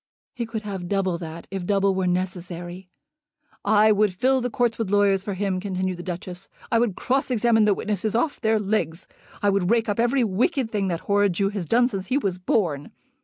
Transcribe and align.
"He 0.33 0.47
could 0.47 0.63
have 0.63 0.87
double 0.89 1.19
that, 1.19 1.45
if 1.51 1.63
double 1.63 1.93
were 1.93 2.07
necessary." 2.07 2.89
"I 3.63 3.91
would 3.91 4.15
fill 4.15 4.41
the 4.41 4.49
court 4.49 4.79
with 4.79 4.89
lawyers 4.89 5.23
for 5.23 5.35
him," 5.35 5.59
continued 5.59 5.97
the 5.97 6.01
Duchess. 6.01 6.47
"I 6.71 6.79
would 6.79 6.95
cross 6.95 7.29
examine 7.29 7.65
the 7.65 7.75
witnesses 7.75 8.15
off 8.15 8.41
their 8.41 8.57
legs. 8.59 9.05
I 9.43 9.51
would 9.51 9.69
rake 9.69 9.87
up 9.87 9.99
every 9.99 10.23
wicked 10.23 10.71
thing 10.71 10.87
that 10.87 11.01
horrid 11.01 11.33
Jew 11.33 11.49
has 11.49 11.65
done 11.67 11.87
since 11.87 12.07
he 12.07 12.17
was 12.17 12.39
born. 12.39 12.89